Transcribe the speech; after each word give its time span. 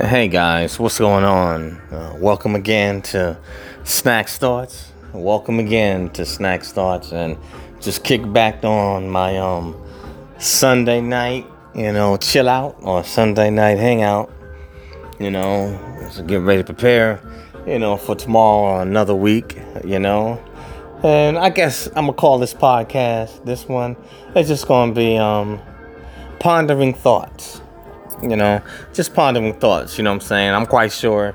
Hey 0.00 0.26
guys, 0.26 0.80
what's 0.80 0.98
going 0.98 1.22
on? 1.22 1.76
Uh, 1.92 2.16
welcome 2.18 2.56
again 2.56 3.00
to 3.02 3.38
Snakz 3.84 4.38
Thoughts. 4.38 4.90
Welcome 5.12 5.60
again 5.60 6.10
to 6.14 6.22
Snakz 6.22 6.72
Thoughts, 6.72 7.12
and 7.12 7.38
just 7.80 8.02
kick 8.02 8.32
back 8.32 8.64
on 8.64 9.08
my 9.08 9.38
um 9.38 9.80
Sunday 10.38 11.00
night, 11.00 11.46
you 11.76 11.92
know, 11.92 12.16
chill 12.16 12.48
out 12.48 12.76
or 12.82 13.04
Sunday 13.04 13.50
night 13.50 13.78
hangout. 13.78 14.32
You 15.20 15.30
know, 15.30 15.78
just 16.00 16.26
get 16.26 16.40
ready 16.40 16.64
to 16.64 16.66
prepare, 16.66 17.20
you 17.64 17.78
know, 17.78 17.96
for 17.96 18.16
tomorrow 18.16 18.78
or 18.78 18.82
another 18.82 19.14
week. 19.14 19.56
You 19.84 20.00
know, 20.00 20.42
and 21.04 21.38
I 21.38 21.50
guess 21.50 21.86
I'm 21.86 22.06
gonna 22.06 22.14
call 22.14 22.40
this 22.40 22.52
podcast. 22.52 23.44
This 23.44 23.68
one, 23.68 23.96
it's 24.34 24.48
just 24.48 24.66
gonna 24.66 24.92
be 24.92 25.16
um 25.18 25.60
pondering 26.40 26.94
thoughts 26.94 27.60
you 28.30 28.36
know, 28.36 28.62
just 28.92 29.14
pondering 29.14 29.54
thoughts, 29.54 29.98
you 29.98 30.04
know 30.04 30.10
what 30.10 30.22
I'm 30.22 30.28
saying? 30.28 30.54
I'm 30.54 30.66
quite 30.66 30.92
sure 30.92 31.34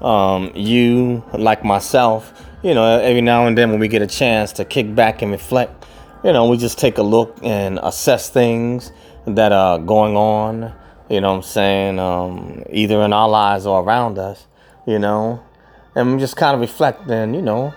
um, 0.00 0.50
you, 0.54 1.24
like 1.32 1.64
myself, 1.64 2.32
you 2.62 2.74
know, 2.74 2.98
every 2.98 3.20
now 3.20 3.46
and 3.46 3.56
then 3.56 3.70
when 3.70 3.80
we 3.80 3.88
get 3.88 4.02
a 4.02 4.06
chance 4.06 4.52
to 4.52 4.64
kick 4.64 4.94
back 4.94 5.22
and 5.22 5.30
reflect, 5.30 5.84
you 6.22 6.32
know, 6.32 6.48
we 6.48 6.56
just 6.56 6.78
take 6.78 6.98
a 6.98 7.02
look 7.02 7.36
and 7.42 7.78
assess 7.82 8.30
things 8.30 8.92
that 9.26 9.52
are 9.52 9.78
going 9.78 10.16
on, 10.16 10.72
you 11.08 11.20
know 11.20 11.30
what 11.30 11.36
I'm 11.36 11.42
saying, 11.42 11.98
um, 11.98 12.62
either 12.70 13.02
in 13.02 13.12
our 13.12 13.28
lives 13.28 13.66
or 13.66 13.82
around 13.82 14.18
us, 14.18 14.46
you 14.86 14.98
know, 14.98 15.42
and 15.94 16.14
we 16.14 16.18
just 16.18 16.36
kind 16.36 16.54
of 16.54 16.60
reflect 16.60 17.08
and, 17.08 17.34
you 17.34 17.42
know, 17.42 17.74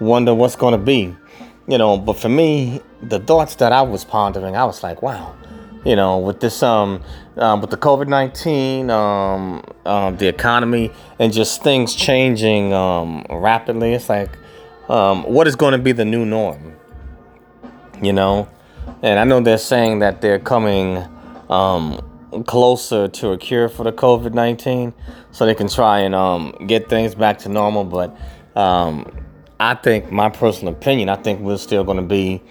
wonder 0.00 0.34
what's 0.34 0.56
going 0.56 0.72
to 0.72 0.78
be, 0.78 1.14
you 1.66 1.78
know. 1.78 1.96
But 1.96 2.14
for 2.14 2.28
me, 2.28 2.80
the 3.02 3.20
thoughts 3.20 3.54
that 3.56 3.72
I 3.72 3.82
was 3.82 4.04
pondering, 4.04 4.56
I 4.56 4.64
was 4.64 4.82
like, 4.82 5.02
wow 5.02 5.34
you 5.88 5.96
know, 5.96 6.18
with 6.18 6.40
this 6.40 6.62
um, 6.62 7.02
um 7.38 7.62
with 7.62 7.70
the 7.70 7.78
COVID 7.78 8.08
nineteen, 8.08 8.90
um, 8.90 9.64
um, 9.86 10.18
the 10.18 10.28
economy, 10.28 10.92
and 11.18 11.32
just 11.32 11.62
things 11.62 11.94
changing 11.94 12.74
um 12.74 13.24
rapidly. 13.30 13.94
It's 13.94 14.10
like, 14.10 14.30
um, 14.90 15.22
what 15.22 15.46
is 15.48 15.56
going 15.56 15.72
to 15.72 15.78
be 15.78 15.92
the 15.92 16.04
new 16.04 16.26
norm? 16.26 16.76
You 18.02 18.12
know, 18.12 18.48
and 19.02 19.18
I 19.18 19.24
know 19.24 19.40
they're 19.40 19.56
saying 19.56 20.00
that 20.00 20.20
they're 20.20 20.38
coming 20.38 21.02
um 21.48 22.04
closer 22.46 23.08
to 23.08 23.30
a 23.30 23.38
cure 23.38 23.70
for 23.70 23.84
the 23.84 23.92
COVID 23.92 24.34
nineteen, 24.34 24.92
so 25.30 25.46
they 25.46 25.54
can 25.54 25.68
try 25.68 26.00
and 26.00 26.14
um 26.14 26.54
get 26.66 26.90
things 26.90 27.14
back 27.14 27.38
to 27.38 27.48
normal. 27.48 27.84
But 27.84 28.14
um, 28.54 29.06
I 29.58 29.74
think 29.74 30.12
my 30.12 30.28
personal 30.28 30.74
opinion, 30.74 31.08
I 31.08 31.16
think 31.16 31.40
we're 31.40 31.56
still 31.56 31.84
going 31.84 31.96
to 31.96 32.02
be 32.18 32.42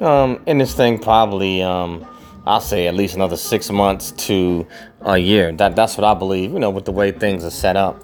um 0.00 0.40
in 0.46 0.56
this 0.56 0.72
thing 0.72 0.98
probably 0.98 1.60
um 1.60 2.06
I'll 2.48 2.62
say 2.62 2.86
at 2.86 2.94
least 2.94 3.14
another 3.14 3.36
six 3.36 3.70
months 3.70 4.12
to 4.26 4.66
a 5.02 5.18
year. 5.18 5.52
That 5.52 5.76
that's 5.76 5.98
what 5.98 6.04
I 6.04 6.14
believe. 6.14 6.52
You 6.52 6.58
know, 6.58 6.70
with 6.70 6.86
the 6.86 6.92
way 6.92 7.12
things 7.12 7.44
are 7.44 7.50
set 7.50 7.76
up. 7.76 8.02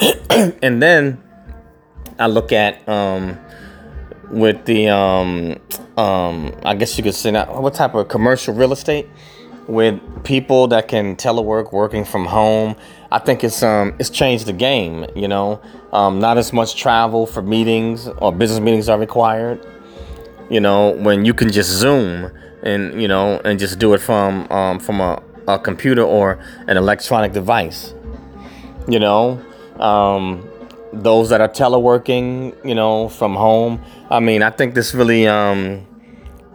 and 0.30 0.82
then 0.82 1.22
I 2.18 2.26
look 2.28 2.50
at 2.50 2.88
um, 2.88 3.38
with 4.30 4.64
the 4.64 4.88
um, 4.88 5.60
um, 5.98 6.54
I 6.64 6.74
guess 6.74 6.96
you 6.96 7.04
could 7.04 7.14
say 7.14 7.30
now, 7.30 7.60
what 7.60 7.74
type 7.74 7.94
of 7.94 8.08
commercial 8.08 8.54
real 8.54 8.72
estate 8.72 9.06
with 9.68 10.00
people 10.24 10.68
that 10.68 10.88
can 10.88 11.16
telework, 11.16 11.72
working 11.72 12.04
from 12.04 12.26
home. 12.26 12.76
I 13.10 13.18
think 13.18 13.44
it's 13.44 13.62
um 13.62 13.94
it's 13.98 14.10
changed 14.10 14.46
the 14.46 14.52
game. 14.52 15.06
You 15.14 15.28
know, 15.28 15.60
um, 15.92 16.20
not 16.20 16.38
as 16.38 16.52
much 16.52 16.76
travel 16.76 17.26
for 17.26 17.42
meetings 17.42 18.08
or 18.08 18.32
business 18.32 18.60
meetings 18.60 18.88
are 18.88 18.98
required. 18.98 19.64
You 20.50 20.60
know, 20.60 20.90
when 20.90 21.24
you 21.24 21.34
can 21.34 21.50
just 21.52 21.70
Zoom 21.70 22.30
and 22.64 23.00
you 23.00 23.06
know 23.06 23.40
and 23.44 23.58
just 23.58 23.78
do 23.78 23.94
it 23.94 24.00
from 24.00 24.50
um, 24.50 24.80
from 24.80 25.00
a, 25.00 25.22
a 25.46 25.58
computer 25.58 26.02
or 26.02 26.40
an 26.66 26.76
electronic 26.76 27.32
device 27.32 27.94
you 28.88 28.98
know? 28.98 29.42
Um, 29.78 30.48
those 30.92 31.28
that 31.30 31.40
are 31.40 31.48
teleworking 31.48 32.54
you 32.64 32.74
know 32.74 33.08
from 33.08 33.34
home 33.34 33.82
i 34.10 34.20
mean 34.20 34.44
i 34.44 34.50
think 34.50 34.74
this 34.74 34.94
really 34.94 35.26
um, 35.26 35.84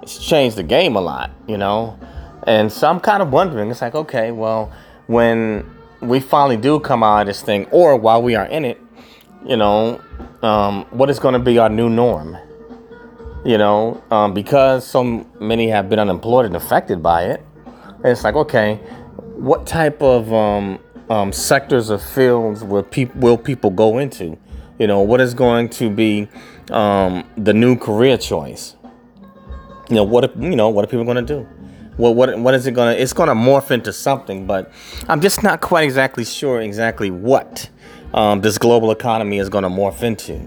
it's 0.02 0.26
changed 0.26 0.56
the 0.56 0.64
game 0.64 0.96
a 0.96 1.02
lot 1.02 1.32
you 1.48 1.58
know? 1.58 2.00
And 2.44 2.72
so 2.72 2.90
i'm 2.90 3.02
kind 3.02 3.22
of 3.22 3.32
wondering 3.34 3.70
it's 3.70 3.82
like 3.82 3.96
okay 3.96 4.32
well 4.32 4.72
when 5.08 5.70
we 6.00 6.22
finally 6.22 6.56
do 6.56 6.80
come 6.80 7.04
out 7.04 7.22
of 7.22 7.28
this 7.28 7.42
thing 7.42 7.66
or 7.66 7.98
while 7.98 8.22
we 8.22 8.36
are 8.36 8.46
in 8.46 8.64
it 8.64 8.80
you 9.46 9.58
know 9.58 10.02
um, 10.42 10.86
what 10.92 11.10
is 11.10 11.20
going 11.20 11.34
to 11.34 11.40
be 11.40 11.58
our 11.58 11.68
new 11.68 11.90
norm 11.90 12.38
you 13.50 13.58
know, 13.58 14.00
um, 14.12 14.36
because 14.36 14.86
so 14.86 15.26
many 15.40 15.70
have 15.70 15.90
been 15.90 15.98
unemployed 15.98 16.46
and 16.46 16.56
affected 16.56 17.02
by 17.02 17.24
it. 17.24 17.44
it's 18.04 18.24
like, 18.24 18.36
okay, 18.36 18.76
what 19.38 19.66
type 19.66 20.00
of 20.04 20.32
um, 20.32 20.78
um, 21.10 21.32
sectors 21.32 21.90
or 21.90 21.98
fields 21.98 22.64
will, 22.64 22.88
will 23.16 23.40
people 23.40 23.72
go 23.72 23.98
into? 23.98 24.38
You 24.78 24.86
know, 24.86 25.02
what 25.02 25.20
is 25.20 25.34
going 25.34 25.70
to 25.70 25.90
be 25.90 26.30
um, 26.70 27.28
the 27.38 27.52
new 27.52 27.76
career 27.76 28.20
choice? 28.20 28.76
You 29.90 29.96
know, 29.96 30.04
what 30.04 30.38
you 30.40 30.56
know, 30.56 30.70
what 30.70 30.86
are 30.86 30.88
people 30.88 31.06
going 31.06 31.26
to 31.26 31.34
do? 31.34 31.48
Well, 31.98 32.14
what 32.14 32.38
what 32.38 32.54
is 32.54 32.68
it 32.68 32.74
gonna? 32.74 32.92
It's 32.92 33.14
gonna 33.14 33.34
morph 33.34 33.72
into 33.72 33.92
something, 33.92 34.46
but 34.46 34.72
I'm 35.08 35.22
just 35.22 35.42
not 35.42 35.60
quite 35.60 35.86
exactly 35.86 36.24
sure 36.24 36.62
exactly 36.62 37.10
what 37.10 37.68
um, 38.14 38.42
this 38.42 38.60
global 38.60 38.92
economy 38.92 39.40
is 39.40 39.50
gonna 39.50 39.72
morph 39.72 40.04
into. 40.04 40.40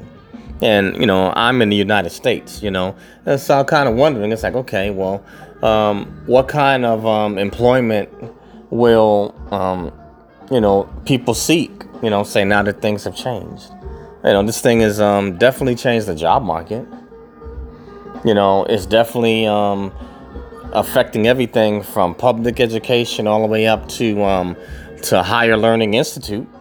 And, 0.63 0.97
you 0.97 1.07
know, 1.07 1.33
I'm 1.35 1.61
in 1.61 1.71
the 1.71 1.77
United 1.77 2.11
States, 2.11 2.63
you 2.63 2.71
know. 2.71 2.95
And 3.27 3.41
so 3.41 3.59
I'm 3.59 3.65
kind 3.67 3.89
of 3.89 3.97
wondering, 3.97 4.31
it's 4.31 4.45
like, 4.45 4.55
okay, 4.55 4.91
well, 4.91 5.25
um, 5.63 6.07
what 6.27 6.47
kind 6.47 6.85
of 6.85 7.05
um, 7.05 7.37
employment 7.37 8.09
will, 8.71 9.35
um, 9.51 9.93
you 10.53 10.61
know, 10.61 10.85
people 11.05 11.35
seek, 11.35 11.85
you 12.01 12.11
know, 12.11 12.23
say 12.23 12.45
now 12.45 12.63
that 12.63 12.81
things 12.81 13.05
have 13.05 13.17
changed? 13.17 13.71
You 14.25 14.31
know, 14.31 14.43
this 14.45 14.61
thing 14.61 14.81
has 14.81 15.01
um, 15.01 15.37
definitely 15.37 15.75
changed 15.75 16.07
the 16.07 16.15
job 16.15 16.45
market. 16.45 16.87
You 18.25 18.35
know, 18.35 18.65
it's 18.65 18.87
definitely 18.87 19.47
um, 19.47 19.93
affecting 20.73 21.27
everything 21.27 21.83
from 21.83 22.15
public 22.15 22.61
education 22.61 23.27
all 23.27 23.41
the 23.41 23.49
way 23.49 23.67
up 23.67 23.89
to 23.89 24.23
um, 24.23 24.57
to 25.03 25.25
higher 25.25 25.57
learning 25.57 25.95
institutes 25.95 26.52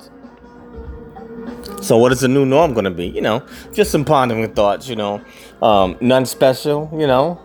so, 1.82 1.98
what 1.98 2.12
is 2.12 2.20
the 2.22 2.28
new 2.28 2.46
norm 2.46 2.74
going 2.74 2.86
to 2.86 2.92
be? 2.92 3.08
You 3.08 3.22
know, 3.22 3.46
just 3.74 3.92
some 3.92 4.06
pondering 4.06 4.54
thoughts. 4.54 4.88
You 4.88 4.96
know, 4.96 5.22
um, 5.62 5.98
none 6.00 6.26
special. 6.26 6.90
You 6.94 7.08
know, 7.08 7.42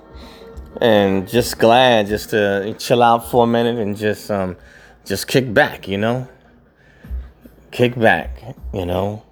and 0.80 1.26
just 1.26 1.58
glad 1.58 2.06
just 2.06 2.30
to 2.30 2.74
chill 2.78 3.02
out 3.02 3.30
for 3.30 3.44
a 3.44 3.46
minute 3.46 3.78
and 3.78 3.96
just 3.96 4.30
um, 4.30 4.56
just 5.04 5.26
kick 5.26 5.52
back. 5.52 5.88
You 5.88 5.98
know, 5.98 6.28
kick 7.70 7.98
back. 7.98 8.42
You 8.74 8.84
know. 8.86 9.22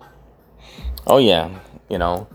Oh 1.06 1.18
yeah. 1.18 1.60
You 1.88 1.98
know. 1.98 2.26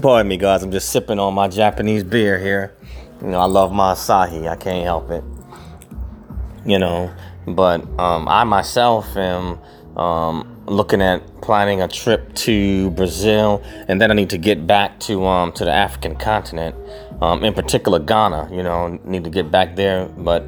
Pardon 0.00 0.28
me, 0.28 0.36
guys. 0.36 0.62
I'm 0.62 0.72
just 0.72 0.90
sipping 0.90 1.18
on 1.18 1.34
my 1.34 1.48
Japanese 1.48 2.04
beer 2.04 2.38
here. 2.38 2.74
You 3.20 3.28
know, 3.28 3.38
I 3.38 3.44
love 3.46 3.72
my 3.72 3.94
Asahi. 3.94 4.48
I 4.48 4.56
can't 4.56 4.84
help 4.84 5.10
it. 5.10 5.22
You 6.66 6.78
know, 6.78 7.12
but 7.46 7.82
um, 7.98 8.28
I 8.28 8.44
myself 8.44 9.16
am 9.16 9.58
um, 9.96 10.64
looking 10.66 11.02
at 11.02 11.22
planning 11.40 11.82
a 11.82 11.88
trip 11.88 12.34
to 12.34 12.90
Brazil, 12.90 13.62
and 13.88 14.00
then 14.00 14.10
I 14.10 14.14
need 14.14 14.30
to 14.30 14.38
get 14.38 14.66
back 14.66 14.98
to 15.00 15.24
um, 15.26 15.52
to 15.52 15.64
the 15.64 15.72
African 15.72 16.16
continent, 16.16 16.74
um, 17.20 17.44
in 17.44 17.54
particular 17.54 17.98
Ghana. 17.98 18.50
You 18.52 18.62
know, 18.62 18.98
need 19.04 19.24
to 19.24 19.30
get 19.30 19.50
back 19.50 19.76
there, 19.76 20.06
but 20.06 20.44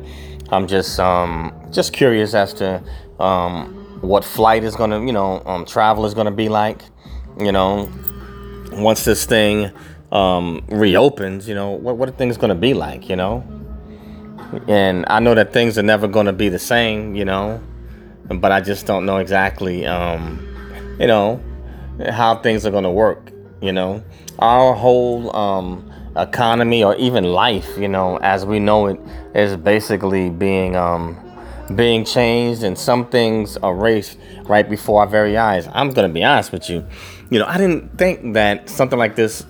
I'm 0.50 0.66
just 0.66 0.98
um, 0.98 1.52
just 1.70 1.92
curious 1.92 2.34
as 2.34 2.54
to 2.54 2.82
um, 3.20 3.74
what 4.00 4.24
flight 4.24 4.64
is 4.64 4.76
gonna, 4.76 5.04
you 5.04 5.12
know, 5.12 5.64
travel 5.66 6.06
is 6.06 6.14
gonna 6.14 6.30
be 6.30 6.48
like. 6.48 6.82
You 7.38 7.52
know, 7.52 7.90
once 8.72 9.04
this 9.04 9.26
thing 9.26 9.70
reopens, 10.10 11.46
you 11.46 11.54
know, 11.54 11.70
what 11.72 11.98
what 11.98 12.08
are 12.08 12.12
things 12.12 12.38
gonna 12.38 12.54
be 12.54 12.72
like? 12.72 13.10
You 13.10 13.16
know 13.16 13.55
and 14.68 15.04
I 15.08 15.20
know 15.20 15.34
that 15.34 15.52
things 15.52 15.78
are 15.78 15.82
never 15.82 16.08
going 16.08 16.26
to 16.26 16.32
be 16.32 16.48
the 16.48 16.58
same, 16.58 17.14
you 17.14 17.24
know, 17.24 17.60
but 18.28 18.52
I 18.52 18.60
just 18.60 18.86
don't 18.86 19.06
know 19.06 19.18
exactly, 19.18 19.86
um, 19.86 20.46
you 20.98 21.06
know, 21.06 21.40
how 22.10 22.36
things 22.36 22.66
are 22.66 22.70
going 22.70 22.84
to 22.84 22.90
work, 22.90 23.30
you 23.60 23.72
know. 23.72 24.02
Our 24.38 24.74
whole 24.74 25.34
um, 25.34 25.90
economy 26.16 26.84
or 26.84 26.94
even 26.96 27.24
life, 27.24 27.76
you 27.78 27.88
know, 27.88 28.18
as 28.18 28.44
we 28.44 28.58
know 28.58 28.86
it, 28.86 29.00
is 29.34 29.56
basically 29.56 30.30
being 30.30 30.76
um, 30.76 31.18
being 31.74 32.04
changed 32.04 32.62
and 32.62 32.78
some 32.78 33.06
things 33.08 33.58
erased 33.62 34.18
right 34.44 34.68
before 34.68 35.00
our 35.00 35.06
very 35.06 35.36
eyes. 35.36 35.68
I'm 35.72 35.90
going 35.90 36.08
to 36.08 36.12
be 36.12 36.22
honest 36.22 36.52
with 36.52 36.70
you. 36.70 36.86
You 37.30 37.40
know, 37.40 37.46
I 37.46 37.58
didn't 37.58 37.98
think 37.98 38.34
that 38.34 38.68
something 38.68 38.98
like 38.98 39.16
this 39.16 39.44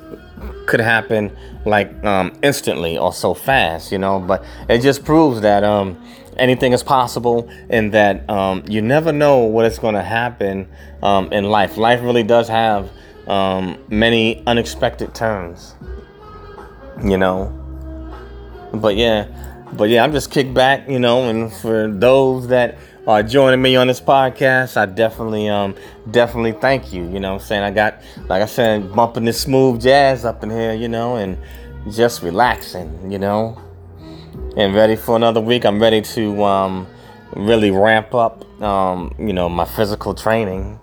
could 0.67 0.81
happen 0.81 1.35
like 1.65 2.05
um, 2.05 2.33
instantly 2.43 2.99
or 2.99 3.13
so 3.13 3.35
fast, 3.35 3.93
you 3.93 3.99
know. 3.99 4.21
But 4.21 4.45
it 4.69 4.81
just 4.81 5.05
proves 5.05 5.41
that 5.41 5.65
um, 5.65 6.03
anything 6.37 6.73
is 6.73 6.83
possible 6.83 7.49
and 7.71 7.93
that 7.93 8.29
um, 8.29 8.63
you 8.69 8.83
never 8.83 9.13
know 9.13 9.39
what 9.39 9.65
is 9.67 9.79
going 9.79 9.95
to 9.95 10.03
happen 10.03 10.69
um, 11.03 11.33
in 11.33 11.45
life. 11.45 11.77
Life 11.77 12.03
really 12.03 12.23
does 12.23 12.49
have 12.49 12.91
um, 13.27 13.79
many 13.89 14.43
unexpected 14.47 15.15
turns, 15.15 15.75
you 17.03 17.17
know. 17.17 17.53
But 18.73 18.97
yeah, 18.97 19.27
but 19.73 19.89
yeah, 19.89 20.05
I'm 20.05 20.13
just 20.13 20.31
kicked 20.31 20.55
back, 20.55 20.89
you 20.89 20.99
know, 20.99 21.29
and 21.29 21.53
for 21.53 21.89
those 21.89 22.49
that 22.49 22.79
are 23.07 23.23
joining 23.23 23.63
me 23.63 23.77
on 23.77 23.87
this 23.87 24.01
podcast, 24.01 24.77
I 24.77 24.87
definitely, 24.87 25.49
um, 25.49 25.77
definitely 26.11 26.53
thank 26.53 26.93
you. 26.93 27.05
You 27.05 27.21
know 27.21 27.35
I'm 27.35 27.39
saying? 27.41 27.63
I 27.63 27.71
got, 27.71 28.03
like 28.29 28.43
I 28.43 28.47
said, 28.47 28.93
bumping 28.93 29.25
this 29.25 29.41
smooth 29.41 29.81
jazz 29.81 30.25
up 30.25 30.43
in 30.43 30.51
here, 30.51 30.75
you 30.75 30.89
know, 30.89 31.15
and 31.17 31.39
just 31.91 32.23
relaxing, 32.23 33.13
you 33.13 33.19
know, 33.19 33.63
and 34.57 34.75
ready 34.75 34.97
for 34.97 35.15
another 35.15 35.41
week. 35.41 35.65
I'm 35.65 35.81
ready 35.81 36.03
to, 36.03 36.43
um, 36.43 36.89
really 37.37 37.71
ramp 37.71 38.13
up, 38.13 38.45
um, 38.61 39.15
you 39.21 39.33
know, 39.33 39.49
my 39.49 39.65
physical 39.65 40.13
training, 40.13 40.81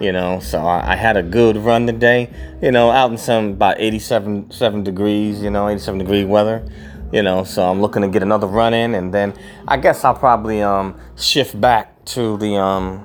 you 0.00 0.12
know. 0.12 0.40
So 0.40 0.60
I, 0.60 0.92
I, 0.92 0.96
had 0.96 1.18
a 1.18 1.22
good 1.22 1.58
run 1.58 1.86
today, 1.86 2.30
you 2.62 2.70
know, 2.70 2.90
out 2.90 3.10
in 3.10 3.18
some 3.18 3.50
about 3.50 3.76
87 3.78 4.50
seven 4.50 4.82
degrees, 4.82 5.42
you 5.42 5.50
know, 5.50 5.68
87 5.68 5.98
degree 5.98 6.24
weather 6.24 6.66
you 7.12 7.22
know 7.22 7.44
so 7.44 7.68
i'm 7.68 7.80
looking 7.80 8.02
to 8.02 8.08
get 8.08 8.22
another 8.22 8.46
run 8.46 8.74
in 8.74 8.94
and 8.94 9.12
then 9.12 9.32
i 9.68 9.76
guess 9.76 10.04
i'll 10.04 10.14
probably 10.14 10.62
um, 10.62 10.98
shift 11.16 11.60
back 11.60 12.04
to 12.04 12.36
the 12.38 12.56
um, 12.56 13.04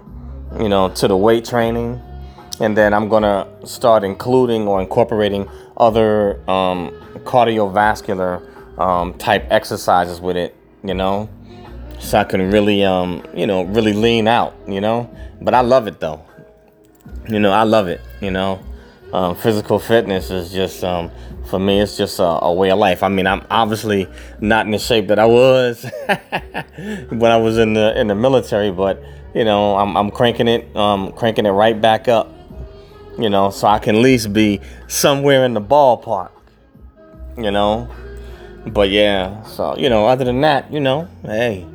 you 0.60 0.70
know 0.70 0.90
to 0.90 1.08
the 1.08 1.16
weight 1.16 1.46
training 1.46 2.02
and 2.60 2.76
then 2.76 2.94
i'm 2.94 3.08
gonna 3.10 3.48
start 3.64 4.04
including 4.04 4.68
or 4.68 4.82
incorporating 4.82 5.48
other 5.78 6.40
um, 6.50 6.92
cardiovascular 7.24 8.48
um, 8.80 9.14
type 9.16 9.46
exercises 9.50 10.20
with 10.20 10.36
it 10.38 10.56
you 10.84 10.94
know 10.94 11.30
so 12.00 12.18
i 12.18 12.24
can 12.24 12.52
really 12.52 12.84
um, 12.84 13.24
you 13.36 13.46
know 13.46 13.64
really 13.64 13.94
lean 13.94 14.28
out 14.28 14.56
you 14.68 14.82
know? 14.82 15.10
But 15.44 15.56
i 15.56 15.62
love 15.62 15.88
it 15.88 16.00
though. 16.00 16.24
You 17.28 17.40
know 17.40 17.52
i 17.52 17.64
love 17.64 17.88
it 17.88 18.02
you 18.22 18.32
know 18.32 18.60
um, 19.14 19.36
physical 19.36 19.80
fitness 19.80 20.32
is 20.32 20.52
just 20.52 20.84
um, 20.84 21.12
for 21.46 21.60
me 21.60 21.80
it's 21.80 21.98
just 21.98 22.20
a, 22.20 22.24
a, 22.24 22.54
way 22.54 22.72
of 22.72 22.80
life. 22.80 23.04
I 23.04 23.10
mean 23.10 23.28
i'm 23.28 23.46
obviously 23.50 24.08
not 24.40 24.66
in 24.66 24.72
the 24.72 24.80
shape 24.80 25.08
that 25.08 25.20
i 25.20 25.26
was 25.26 25.84
when 27.10 27.32
i 27.32 27.38
was 27.38 27.58
in 27.58 27.74
the 27.74 28.00
in 28.00 28.08
the 28.08 28.16
military 28.16 28.72
but 28.72 29.04
you 29.36 29.44
know 29.44 29.76
i'm, 29.76 29.98
I'm 29.98 30.12
cranking 30.12 30.48
it 30.48 30.76
um, 30.76 31.12
cranking 31.12 31.46
it 31.46 31.52
right 31.52 31.80
back 31.80 32.08
up 32.08 32.34
you 33.20 33.30
know 33.30 33.50
so 33.50 33.68
i 33.68 33.80
can 33.80 33.96
at 33.96 34.02
least 34.02 34.32
be 34.34 34.62
somewhere 34.88 35.44
in 35.46 35.54
the 35.54 35.62
ballpark 35.62 36.32
you 37.38 37.52
know? 37.52 37.90
But 38.66 38.90
yeah 38.90 39.42
so 39.44 39.76
you 39.78 39.90
know 39.90 40.06
other 40.06 40.24
than 40.24 40.42
that 40.42 40.72
you 40.72 40.80
know 40.80 41.10
hey 41.24 41.68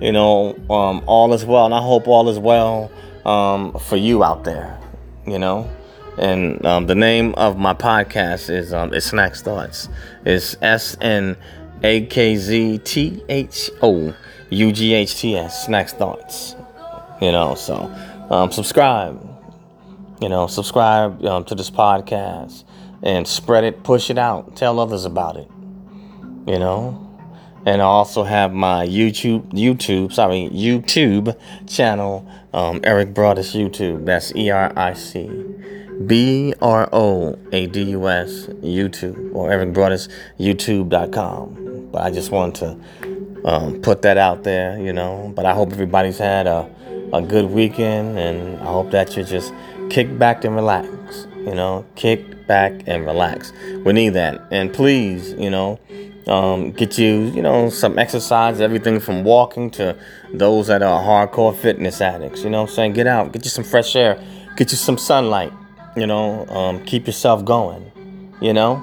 you 0.00 0.12
know 0.12 0.54
um, 0.68 1.04
all 1.06 1.32
is 1.32 1.44
well 1.44 1.64
and 1.66 1.74
i 1.74 1.80
hope 1.80 2.08
all 2.08 2.28
is 2.28 2.38
well 2.38 2.90
um, 3.24 3.78
for 3.78 3.96
you 3.96 4.24
out 4.24 4.42
there 4.42 4.78
you 5.26 5.38
know 5.38 5.70
and 6.18 6.64
um, 6.64 6.86
the 6.86 6.94
name 6.94 7.34
of 7.34 7.58
my 7.58 7.74
podcast 7.74 8.50
is 8.50 8.72
um, 8.72 8.94
is 8.94 9.10
Snakz 9.10 9.42
Thoughts. 9.42 9.88
It's 10.24 10.56
S 10.62 10.96
N 11.00 11.36
A 11.82 12.06
K 12.06 12.36
Z 12.36 12.78
T 12.78 13.22
H 13.28 13.70
O 13.82 14.14
U 14.50 14.72
G 14.72 14.94
H 14.94 15.16
T 15.16 15.36
S. 15.36 15.66
Snakz 15.66 15.90
Thoughts. 15.90 16.56
You 17.20 17.32
know, 17.32 17.54
so 17.54 17.92
um, 18.30 18.50
subscribe. 18.50 19.22
You 20.20 20.30
know, 20.30 20.46
subscribe 20.46 21.22
um, 21.24 21.44
to 21.44 21.54
this 21.54 21.70
podcast 21.70 22.64
and 23.02 23.28
spread 23.28 23.64
it, 23.64 23.82
push 23.82 24.08
it 24.08 24.16
out, 24.16 24.56
tell 24.56 24.80
others 24.80 25.04
about 25.04 25.36
it. 25.36 25.48
You 26.46 26.58
know, 26.58 27.05
and 27.66 27.82
I 27.82 27.84
also 27.84 28.22
have 28.22 28.54
my 28.54 28.86
YouTube, 28.86 29.50
YouTube, 29.50 30.12
sorry, 30.12 30.48
YouTube 30.52 31.36
channel, 31.66 32.26
um, 32.54 32.80
Eric 32.84 33.12
Broadus 33.12 33.54
YouTube. 33.54 34.06
That's 34.06 34.34
E 34.36 34.50
R 34.50 34.72
I 34.76 34.94
C 34.94 35.28
B 36.06 36.54
R 36.62 36.88
O 36.92 37.36
A 37.50 37.66
D 37.66 37.82
U 37.90 38.08
S 38.08 38.46
YouTube 38.62 39.34
or 39.34 39.50
Eric 39.50 39.72
Broadus 39.72 40.08
YouTube.com. 40.38 41.88
But 41.90 42.02
I 42.02 42.10
just 42.12 42.30
wanted 42.30 42.54
to 42.54 43.48
um, 43.48 43.80
put 43.82 44.02
that 44.02 44.16
out 44.16 44.44
there, 44.44 44.78
you 44.78 44.92
know. 44.92 45.32
But 45.34 45.44
I 45.44 45.52
hope 45.52 45.72
everybody's 45.72 46.18
had 46.18 46.46
a, 46.46 46.70
a 47.12 47.20
good 47.20 47.50
weekend 47.50 48.16
and 48.16 48.60
I 48.60 48.66
hope 48.66 48.92
that 48.92 49.16
you 49.16 49.24
just 49.24 49.52
kick 49.90 50.16
back 50.16 50.44
and 50.44 50.54
relax, 50.54 51.26
you 51.34 51.54
know. 51.56 51.84
Kick 51.96 52.46
back 52.46 52.82
and 52.86 53.04
relax. 53.04 53.52
We 53.84 53.92
need 53.92 54.10
that. 54.10 54.40
And 54.52 54.72
please, 54.72 55.32
you 55.32 55.50
know, 55.50 55.80
um, 56.26 56.72
get 56.72 56.98
you, 56.98 57.30
you 57.34 57.42
know, 57.42 57.70
some 57.70 57.98
exercise, 57.98 58.60
everything 58.60 59.00
from 59.00 59.24
walking 59.24 59.70
to 59.72 59.96
those 60.32 60.66
that 60.66 60.82
are 60.82 61.02
hardcore 61.02 61.56
fitness 61.56 62.00
addicts. 62.00 62.42
You 62.42 62.50
know 62.50 62.62
I'm 62.62 62.68
saying? 62.68 62.94
Get 62.94 63.06
out, 63.06 63.32
get 63.32 63.44
you 63.44 63.50
some 63.50 63.64
fresh 63.64 63.94
air, 63.94 64.22
get 64.56 64.70
you 64.70 64.76
some 64.76 64.98
sunlight 64.98 65.52
you 65.96 66.06
know, 66.06 66.46
um, 66.48 66.84
keep 66.84 67.06
yourself 67.06 67.44
going, 67.44 67.90
you 68.40 68.52
know. 68.52 68.82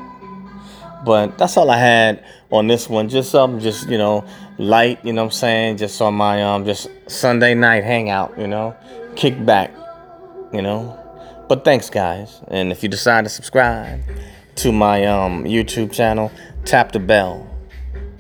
But 1.06 1.38
that's 1.38 1.56
all 1.58 1.70
I 1.70 1.78
had 1.78 2.26
on 2.50 2.68
this 2.68 2.90
one. 2.90 3.08
Just 3.08 3.30
something, 3.32 3.60
just 3.60 3.88
you 3.88 3.98
know, 3.98 4.26
light. 4.58 5.04
You 5.06 5.14
know, 5.14 5.26
I'm 5.26 5.32
saying, 5.32 5.78
just 5.78 6.02
on 6.02 6.16
my 6.16 6.42
um, 6.44 6.66
just 6.66 6.90
Sunday 7.08 7.54
night 7.54 7.84
hangout. 7.84 8.38
You 8.38 8.48
know, 8.48 8.76
kick 9.16 9.46
back. 9.46 9.72
You 10.52 10.62
know. 10.62 11.00
But 11.48 11.64
thanks, 11.64 11.90
guys. 11.90 12.42
And 12.48 12.72
if 12.72 12.82
you 12.82 12.90
decide 12.90 13.26
to 13.26 13.30
subscribe 13.30 14.02
to 14.56 14.72
my 14.72 15.06
um, 15.06 15.44
YouTube 15.44 15.92
channel, 15.92 16.32
tap 16.66 16.92
the 16.92 17.00
bell. 17.00 17.50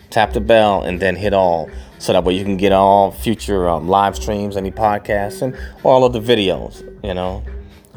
Tap 0.10 0.34
the 0.34 0.42
bell 0.42 0.84
and 0.84 1.00
then 1.00 1.16
hit 1.16 1.34
all 1.34 1.69
so 2.04 2.12
that 2.12 2.25
way 2.25 2.34
you 2.34 2.44
can 2.44 2.57
get 2.57 2.74
all 2.74 3.12
future 3.12 3.69
um, 3.69 3.88
live 3.88 4.18
streams, 4.18 4.57
any 4.57 4.72
podcasts, 4.72 5.42
and 5.42 5.57
all 5.84 6.04
of 6.04 6.12
the 6.12 6.19
videos, 6.19 6.81
you 7.01 7.13
know. 7.13 7.42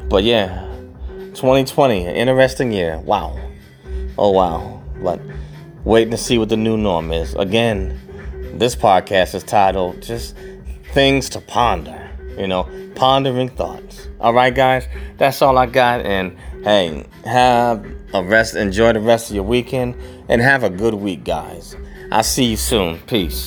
But 0.07 0.23
yeah, 0.23 0.65
2020, 1.33 2.05
an 2.05 2.15
interesting 2.15 2.71
year. 2.71 2.99
Wow. 2.99 3.37
Oh, 4.17 4.31
wow. 4.31 4.81
But 5.03 5.19
waiting 5.83 6.11
to 6.11 6.17
see 6.17 6.37
what 6.37 6.47
the 6.47 6.55
new 6.55 6.77
norm 6.77 7.11
is. 7.11 7.35
Again, 7.35 7.99
this 8.57 8.77
podcast 8.77 9.35
is 9.35 9.43
titled 9.43 10.01
just 10.01 10.37
Things 10.93 11.27
to 11.31 11.41
Ponder. 11.41 12.09
You 12.37 12.47
know, 12.47 12.69
pondering 12.95 13.49
thoughts. 13.49 14.07
All 14.21 14.33
right, 14.33 14.55
guys, 14.55 14.87
that's 15.17 15.41
all 15.41 15.57
I 15.57 15.65
got. 15.65 16.05
And 16.05 16.37
hey, 16.63 17.05
have 17.25 17.85
a 18.13 18.23
rest, 18.23 18.55
enjoy 18.55 18.93
the 18.93 18.99
rest 18.99 19.29
of 19.29 19.35
your 19.35 19.43
weekend, 19.43 19.95
and 20.29 20.41
have 20.41 20.63
a 20.63 20.69
good 20.69 20.93
week, 20.93 21.23
guys. 21.23 21.75
I'll 22.11 22.23
see 22.23 22.45
you 22.45 22.57
soon. 22.57 22.99
Peace. 22.99 23.45